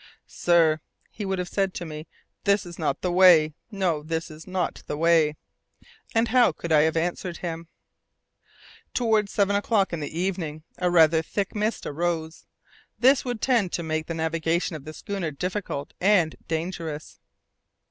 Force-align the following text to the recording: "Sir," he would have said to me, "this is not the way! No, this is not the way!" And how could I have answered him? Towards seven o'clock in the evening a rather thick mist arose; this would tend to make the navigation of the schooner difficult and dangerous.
"Sir," 0.25 0.81
he 1.11 1.25
would 1.25 1.37
have 1.37 1.47
said 1.47 1.75
to 1.75 1.85
me, 1.85 2.07
"this 2.43 2.65
is 2.65 2.79
not 2.79 3.01
the 3.01 3.11
way! 3.11 3.53
No, 3.69 4.01
this 4.01 4.31
is 4.31 4.47
not 4.47 4.81
the 4.87 4.97
way!" 4.97 5.35
And 6.15 6.29
how 6.29 6.51
could 6.51 6.71
I 6.71 6.81
have 6.89 6.97
answered 6.97 7.37
him? 7.37 7.67
Towards 8.95 9.31
seven 9.31 9.55
o'clock 9.55 9.93
in 9.93 9.99
the 9.99 10.19
evening 10.19 10.63
a 10.79 10.89
rather 10.89 11.21
thick 11.21 11.53
mist 11.53 11.85
arose; 11.85 12.47
this 12.97 13.23
would 13.23 13.41
tend 13.41 13.71
to 13.73 13.83
make 13.83 14.07
the 14.07 14.15
navigation 14.15 14.75
of 14.75 14.85
the 14.85 14.93
schooner 14.95 15.29
difficult 15.29 15.93
and 16.01 16.35
dangerous. 16.47 17.19